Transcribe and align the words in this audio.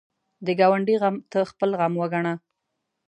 د 0.45 0.47
ګاونډي 0.59 0.95
غم 1.01 1.15
ته 1.31 1.39
خپل 1.51 1.69
غم 1.79 1.93
وګڼه 1.99 2.33